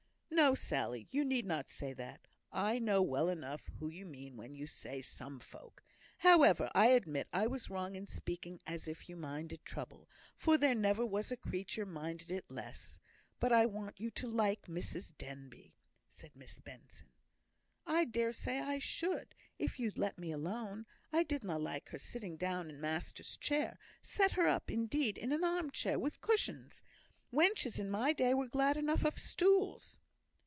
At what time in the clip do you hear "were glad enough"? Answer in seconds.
28.33-29.05